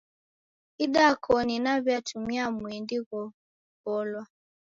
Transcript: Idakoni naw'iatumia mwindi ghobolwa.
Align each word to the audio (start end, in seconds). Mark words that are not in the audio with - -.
Idakoni 0.83 1.55
naw'iatumia 1.63 2.43
mwindi 2.57 2.97
ghobolwa. 3.07 4.23